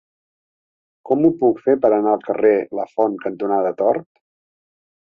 [1.09, 4.07] Com ho puc fer per anar al carrer Lafont cantonada Tort?